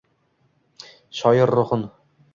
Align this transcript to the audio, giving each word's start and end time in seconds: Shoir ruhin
Shoir 1.21 1.53
ruhin 1.57 1.87